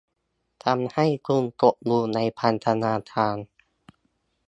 [0.65, 3.37] ทำให้คุณตกอยู่ในพันธนาการ